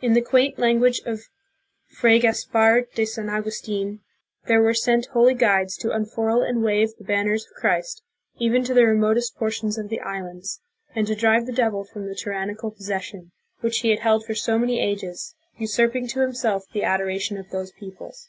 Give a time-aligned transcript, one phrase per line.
[0.00, 1.22] In the quaint language of
[1.88, 3.98] Fray Gaspar de San Augustln,
[4.46, 8.02] there were sent "holy guides to unfurl and wave the banners of Christ,
[8.38, 10.60] even to the remotest portions of the islands,
[10.94, 14.34] and to drive the devil from the tyrannical pos session, which he had held for
[14.36, 18.16] so many ages, usurping to himself the adoration of those peoples."